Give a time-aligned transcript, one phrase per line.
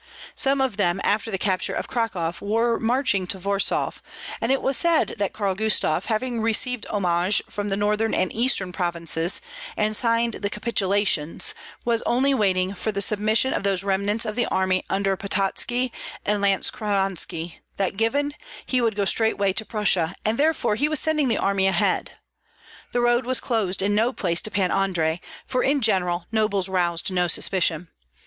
[0.33, 4.01] Some of them, after the capture of Cracow, were marching to Warsaw, for
[4.41, 9.41] it was said that Karl Gustav, having received homage from the northern and eastern provinces
[9.77, 11.53] and signed the "capitulations,"
[11.85, 15.91] was only waiting for the submission of those remnants of the army under Pototski
[16.25, 18.33] and Lantskoronski; that given,
[18.65, 22.13] he would go straightway to Prussia, and therefore he was sending the army ahead.
[22.91, 27.11] The road was closed in no place to Pan Andrei, for in general nobles roused
[27.11, 27.89] no suspicion.